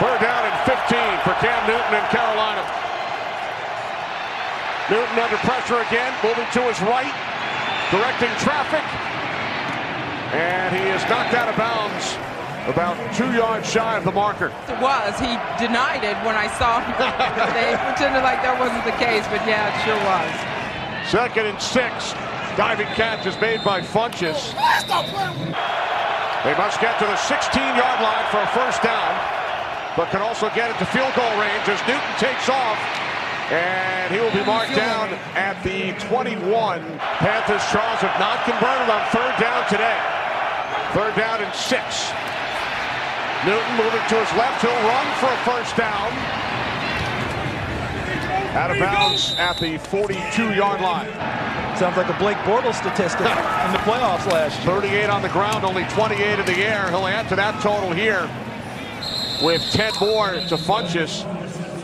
Third 0.00 0.20
down 0.20 0.42
and 0.46 0.56
15 0.64 0.78
for 1.26 1.34
Cam 1.42 1.60
Newton 1.68 1.92
in 1.92 2.04
Carolina. 2.08 2.64
Newton 4.90 5.18
under 5.18 5.40
pressure 5.44 5.80
again, 5.80 6.12
moving 6.24 6.48
to 6.52 6.60
his 6.68 6.80
right, 6.82 7.14
directing 7.90 8.32
traffic. 8.40 8.84
And 10.32 10.74
he 10.74 10.82
is 10.90 11.02
knocked 11.08 11.34
out 11.34 11.48
of 11.48 11.56
bounds 11.56 12.16
about 12.66 12.96
two 13.14 13.30
yards 13.32 13.68
shy 13.68 13.96
of 13.96 14.04
the 14.04 14.12
marker. 14.12 14.52
It 14.68 14.80
was. 14.80 15.18
He 15.18 15.34
denied 15.58 16.04
it 16.04 16.16
when 16.24 16.34
I 16.34 16.46
saw 16.56 16.80
him. 16.80 16.94
they 17.56 17.74
pretended 17.76 18.22
like 18.22 18.42
that 18.42 18.56
wasn't 18.58 18.84
the 18.84 18.96
case, 19.02 19.26
but 19.28 19.42
yeah, 19.46 19.70
it 19.70 19.76
sure 19.84 19.98
was. 20.06 20.32
Second 21.10 21.46
and 21.46 21.60
six. 21.60 22.14
Diving 22.56 22.86
catch 22.92 23.24
is 23.24 23.38
made 23.40 23.64
by 23.64 23.80
Funchess. 23.80 24.52
They 26.44 26.54
must 26.58 26.80
get 26.80 26.98
to 26.98 27.06
the 27.06 27.16
16-yard 27.16 28.00
line 28.02 28.26
for 28.28 28.44
a 28.44 28.50
first 28.52 28.82
down, 28.82 29.41
but 29.96 30.08
can 30.08 30.22
also 30.22 30.48
get 30.56 30.70
it 30.70 30.78
to 30.78 30.86
field 30.88 31.12
goal 31.12 31.28
range 31.36 31.68
as 31.68 31.80
Newton 31.84 32.14
takes 32.16 32.48
off. 32.48 32.80
And 33.52 34.08
he 34.08 34.18
will 34.20 34.32
be 34.32 34.44
marked 34.44 34.74
down 34.74 35.12
at 35.36 35.60
the 35.60 35.92
21. 36.08 36.40
Panthers 37.20 37.60
Charles 37.68 38.00
have 38.00 38.16
not 38.16 38.40
converted 38.48 38.88
on 38.88 39.04
third 39.12 39.34
down 39.36 39.60
today. 39.68 40.00
Third 40.96 41.12
down 41.20 41.44
and 41.44 41.52
six. 41.52 42.08
Newton 43.44 43.72
moving 43.76 44.00
to 44.08 44.16
his 44.16 44.32
left. 44.40 44.64
He'll 44.64 44.72
run 44.88 45.06
for 45.20 45.28
a 45.28 45.40
first 45.44 45.76
down. 45.76 46.08
Out 48.56 48.70
of 48.70 48.78
bounds 48.78 49.34
at 49.38 49.58
the 49.58 49.76
42-yard 49.92 50.80
line. 50.80 51.08
Sounds 51.76 51.96
like 51.96 52.08
a 52.08 52.18
Blake 52.18 52.36
Bortles 52.48 52.74
statistic 52.74 53.20
in 53.66 53.72
the 53.72 53.82
playoffs 53.84 54.24
last 54.30 54.56
year. 54.64 54.80
38 54.80 55.10
on 55.10 55.20
the 55.20 55.28
ground, 55.30 55.64
only 55.64 55.84
28 55.84 56.38
in 56.38 56.46
the 56.46 56.64
air. 56.64 56.88
He'll 56.88 57.06
add 57.06 57.28
to 57.28 57.36
that 57.36 57.60
total 57.60 57.92
here 57.92 58.30
with 59.42 59.62
10 59.72 59.92
more 60.00 60.30
to 60.30 60.56
Funchess. 60.56 61.24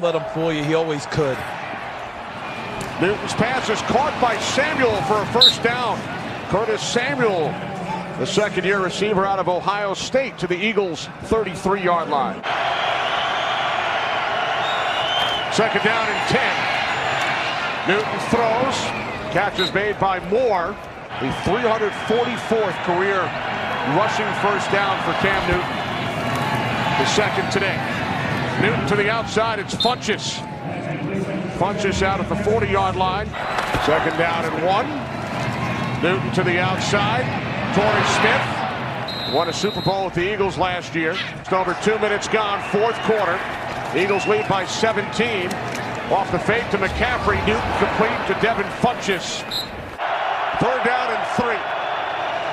Let 0.00 0.14
him 0.14 0.22
fool 0.32 0.52
you. 0.52 0.62
He 0.62 0.74
always 0.74 1.06
could. 1.06 1.36
Newton's 3.00 3.34
pass 3.34 3.68
is 3.68 3.80
caught 3.82 4.16
by 4.20 4.38
Samuel 4.38 5.02
for 5.02 5.22
a 5.22 5.26
first 5.26 5.62
down. 5.62 5.98
Curtis 6.48 6.82
Samuel, 6.82 7.50
the 8.18 8.26
second-year 8.26 8.80
receiver 8.80 9.26
out 9.26 9.38
of 9.38 9.48
Ohio 9.48 9.94
State, 9.94 10.38
to 10.38 10.46
the 10.46 10.56
Eagles' 10.56 11.06
33-yard 11.24 12.08
line. 12.08 12.42
Second 15.52 15.82
down 15.82 16.08
and 16.08 16.28
10. 16.28 17.96
Newton 17.96 18.20
throws. 18.30 18.76
Catch 19.32 19.58
is 19.58 19.72
made 19.74 19.98
by 19.98 20.20
Moore. 20.30 20.76
The 21.20 21.30
344th 21.42 22.84
career 22.84 23.20
rushing 23.96 24.30
first 24.42 24.70
down 24.70 24.98
for 25.02 25.12
Cam 25.20 25.42
Newton. 25.50 25.87
The 26.98 27.06
second 27.06 27.48
today. 27.52 27.78
Newton 28.60 28.88
to 28.88 28.96
the 28.96 29.08
outside. 29.08 29.60
It's 29.60 29.74
Funchess. 29.74 30.40
Funchess 31.58 32.02
out 32.02 32.18
at 32.18 32.28
the 32.28 32.34
40-yard 32.34 32.96
line. 32.96 33.26
Second 33.86 34.18
down 34.18 34.44
and 34.44 34.66
one. 34.66 34.86
Newton 36.02 36.32
to 36.34 36.42
the 36.42 36.58
outside. 36.58 37.22
Torrey 37.74 38.04
Smith 38.18 39.34
won 39.34 39.48
a 39.48 39.52
Super 39.52 39.80
Bowl 39.80 40.06
with 40.06 40.14
the 40.14 40.32
Eagles 40.32 40.58
last 40.58 40.96
year. 40.96 41.14
Just 41.14 41.52
over 41.52 41.78
two 41.84 41.96
minutes 42.00 42.26
gone, 42.26 42.60
fourth 42.72 42.98
quarter. 43.02 43.38
Eagles 43.94 44.26
lead 44.26 44.48
by 44.48 44.64
17. 44.66 45.52
Off 46.10 46.32
the 46.32 46.38
fake 46.40 46.68
to 46.70 46.78
McCaffrey. 46.78 47.38
Newton 47.46 47.72
complete 47.78 48.18
to 48.26 48.34
Devin 48.42 48.66
Funchess. 48.82 49.46
Third 50.58 50.82
down 50.82 51.14
and 51.14 51.22
three. 51.38 51.62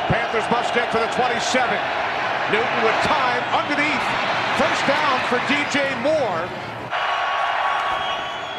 Panthers 0.05 0.45
must 0.51 0.71
get 0.75 0.91
to 0.91 0.99
the 0.99 1.09
27. 1.17 2.05
Newton 2.51 2.83
with 2.85 2.93
time 3.09 3.41
underneath. 3.57 4.34
First 4.55 4.87
down 4.87 5.19
for 5.27 5.35
DJ 5.51 5.83
Moore. 5.99 6.47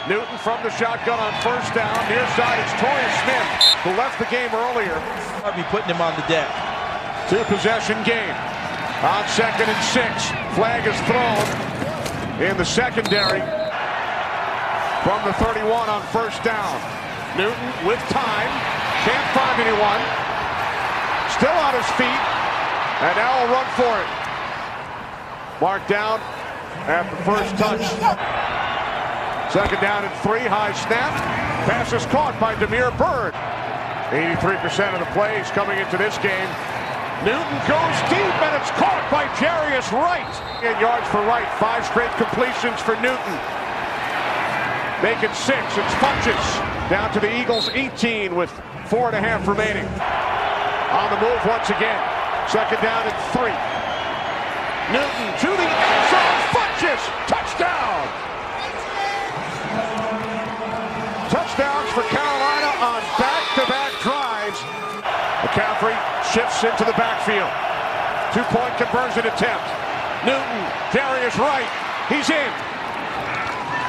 Newton 0.06 0.36
from 0.44 0.62
the 0.62 0.68
shotgun 0.76 1.18
on 1.18 1.32
first 1.40 1.72
down. 1.72 1.96
Near 2.12 2.20
side, 2.36 2.60
it's 2.60 2.76
Torrey 2.76 3.10
Smith, 3.24 3.48
who 3.80 3.90
left 3.96 4.20
the 4.20 4.28
game 4.28 4.52
earlier. 4.52 4.92
I'd 5.40 5.56
be 5.56 5.64
putting 5.72 5.88
him 5.88 6.04
on 6.04 6.12
the 6.20 6.26
deck. 6.28 6.52
Two 7.32 7.42
possession 7.48 7.96
game. 8.04 8.36
On 9.02 9.24
second 9.32 9.72
and 9.72 9.84
six. 9.88 10.28
Flag 10.52 10.84
is 10.84 11.00
thrown 11.08 11.40
in 12.44 12.56
the 12.60 12.64
secondary 12.64 13.40
from 15.00 15.24
the 15.24 15.32
31 15.40 15.88
on 15.88 16.02
first 16.12 16.44
down. 16.44 16.76
Newton 17.40 17.68
with 17.88 18.00
time. 18.12 18.52
Can't 19.08 19.28
find 19.32 19.56
anyone. 19.64 20.02
Still 21.40 21.56
on 21.56 21.72
his 21.72 21.88
feet. 21.96 22.22
And 23.00 23.16
now 23.16 23.32
will 23.40 23.52
run 23.56 23.68
for 23.80 23.96
it. 23.96 24.15
Marked 25.60 25.88
down 25.88 26.20
the 26.86 27.16
first 27.24 27.56
touch. 27.56 27.80
Second 29.52 29.80
down 29.80 30.04
and 30.04 30.12
three. 30.20 30.44
High 30.44 30.72
snap. 30.72 31.16
Pass 31.64 31.92
is 31.92 32.04
caught 32.12 32.38
by 32.38 32.54
Damiere 32.60 32.92
Byrd. 32.92 33.32
83% 34.12 34.92
of 34.92 35.00
the 35.00 35.10
plays 35.16 35.48
coming 35.56 35.78
into 35.78 35.96
this 35.96 36.18
game. 36.18 36.46
Newton 37.24 37.58
goes 37.64 37.96
deep 38.12 38.36
and 38.44 38.52
it's 38.60 38.70
caught 38.76 39.00
by 39.10 39.24
Jarius 39.40 39.90
Wright. 39.96 40.28
And 40.60 40.76
yards 40.78 41.08
for 41.08 41.24
Wright. 41.24 41.48
Five 41.56 41.88
straight 41.88 42.12
completions 42.20 42.78
for 42.84 42.94
Newton. 43.00 43.36
Make 45.00 45.24
it 45.24 45.32
six. 45.32 45.64
It's 45.72 45.94
Funchess. 46.04 46.46
Down 46.92 47.08
to 47.16 47.20
the 47.20 47.32
Eagles 47.32 47.70
18 47.72 48.36
with 48.36 48.52
four 48.92 49.08
and 49.08 49.16
a 49.16 49.22
half 49.24 49.48
remaining. 49.48 49.88
On 50.92 51.08
the 51.10 51.20
move 51.24 51.40
once 51.48 51.72
again. 51.72 51.98
Second 52.52 52.78
down 52.84 53.08
and 53.08 53.16
three. 53.32 53.75
Newton 54.94 55.28
to 55.42 55.50
the 55.50 55.66
end 55.66 56.04
zone. 56.14 56.38
Funchess. 56.54 57.02
Touchdown. 57.26 58.06
Touchdowns 61.26 61.90
for 61.90 62.06
Carolina 62.06 62.70
on 62.78 63.02
back-to-back 63.18 63.90
drives. 64.06 64.62
McCaffrey 65.42 65.98
shifts 66.30 66.62
into 66.62 66.84
the 66.84 66.94
backfield. 66.94 67.50
Two-point 68.30 68.78
conversion 68.78 69.26
attempt. 69.26 69.66
Newton, 70.22 70.62
Jarius 70.94 71.34
Wright. 71.34 71.66
He's 72.06 72.30
in. 72.30 72.52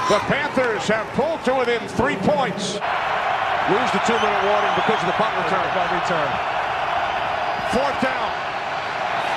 The 0.10 0.18
Panthers 0.26 0.88
have 0.90 1.06
pulled 1.14 1.46
to 1.46 1.54
within 1.54 1.86
three 1.94 2.18
points. 2.26 2.82
Lose 3.70 3.92
the 3.94 4.02
two-minute 4.10 4.44
warning 4.50 4.74
because 4.82 4.98
of 4.98 5.08
the 5.14 5.18
punt 5.22 5.36
return. 5.46 5.68
Punt 5.78 5.92
return. 5.94 6.32
Fourth 7.70 8.02
down. 8.02 8.47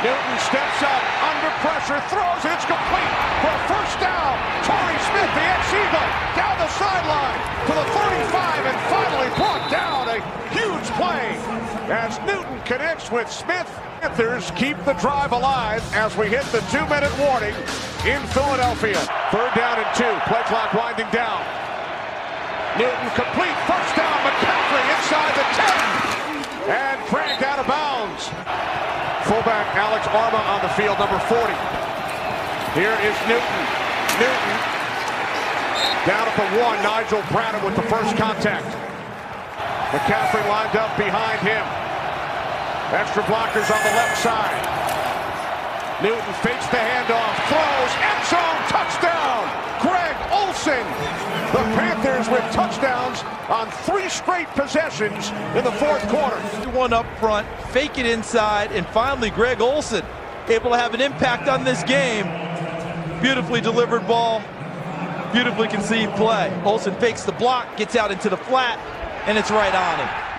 Newton 0.00 0.38
steps 0.40 0.80
up, 0.80 1.04
under 1.28 1.52
pressure, 1.60 2.00
throws, 2.08 2.40
it's 2.48 2.64
complete 2.64 3.12
for 3.44 3.52
a 3.52 3.62
first 3.68 4.00
down. 4.00 4.32
Torrey 4.64 4.96
Smith, 5.12 5.28
the 5.36 5.44
ex-Eagle, 5.44 6.08
down 6.32 6.56
the 6.56 6.70
sideline 6.80 7.40
to 7.68 7.72
the 7.76 7.84
35 8.32 8.64
and 8.64 8.78
finally 8.88 9.28
brought 9.36 9.68
down 9.68 10.08
a 10.08 10.24
huge 10.56 10.88
play 10.96 11.36
as 11.92 12.16
Newton 12.24 12.56
connects 12.64 13.12
with 13.12 13.30
Smith. 13.30 13.68
Panthers 14.00 14.50
keep 14.56 14.80
the 14.88 14.94
drive 14.94 15.32
alive 15.32 15.84
as 15.92 16.16
we 16.16 16.28
hit 16.28 16.48
the 16.48 16.64
two-minute 16.72 17.12
warning 17.20 17.52
in 18.08 18.24
Philadelphia. 18.32 18.96
Third 19.28 19.52
down 19.52 19.84
and 19.84 19.90
two, 19.92 20.16
play 20.24 20.40
clock 20.48 20.72
winding 20.72 21.12
down. 21.12 21.44
Newton 22.80 23.08
complete, 23.12 23.52
first 23.68 23.92
down, 24.00 24.16
McCaffrey 24.24 24.84
inside 24.96 25.34
the 25.36 25.44
10 25.60 26.00
and 26.72 27.08
dragged 27.10 27.42
out 27.44 27.58
of 27.58 27.66
bounds. 27.66 28.30
Fullback 29.40 29.72
Alex 29.72 30.04
Armah 30.12 30.44
on 30.52 30.60
the 30.60 30.68
field, 30.76 31.00
number 31.00 31.16
40. 31.16 31.48
Here 32.76 32.92
is 32.92 33.16
Newton. 33.24 33.62
Newton 34.20 34.56
down 36.04 36.28
at 36.28 36.36
the 36.36 36.60
one. 36.60 36.76
Nigel 36.84 37.24
Bradham 37.32 37.64
with 37.64 37.72
the 37.72 37.88
first 37.88 38.12
contact. 38.20 38.68
McCaffrey 39.96 40.44
lined 40.44 40.76
up 40.76 40.92
behind 41.00 41.40
him. 41.40 41.64
Extra 42.92 43.24
blockers 43.24 43.64
on 43.72 43.80
the 43.80 43.94
left 43.96 44.20
side. 44.20 44.60
Newton 46.04 46.34
fakes 46.44 46.68
the 46.68 46.76
handoff, 46.76 47.32
throws, 47.48 47.92
end 47.96 48.22
zone, 48.28 48.60
touchdown! 48.68 49.48
Greg 49.80 50.16
Olsen! 50.36 50.84
The 51.56 51.64
Panthers 51.80 52.28
with 52.28 52.44
touchdowns 52.52 53.09
on 53.50 53.70
three 53.70 54.08
straight 54.08 54.46
possessions 54.48 55.28
in 55.56 55.64
the 55.64 55.72
fourth 55.72 56.06
quarter. 56.08 56.36
One 56.70 56.92
up 56.92 57.06
front, 57.18 57.46
fake 57.72 57.98
it 57.98 58.06
inside, 58.06 58.70
and 58.72 58.86
finally 58.88 59.30
Greg 59.30 59.60
Olsen 59.60 60.04
able 60.48 60.70
to 60.70 60.76
have 60.76 60.94
an 60.94 61.00
impact 61.00 61.48
on 61.48 61.64
this 61.64 61.82
game. 61.82 62.26
Beautifully 63.20 63.60
delivered 63.60 64.06
ball, 64.06 64.42
beautifully 65.32 65.68
conceived 65.68 66.12
play. 66.14 66.50
Olsen 66.64 66.94
fakes 66.96 67.24
the 67.24 67.32
block, 67.32 67.76
gets 67.76 67.96
out 67.96 68.10
into 68.10 68.28
the 68.28 68.36
flat, 68.36 68.78
and 69.26 69.36
it's 69.36 69.50
right 69.50 69.74
on 69.74 69.98
him. 69.98 70.29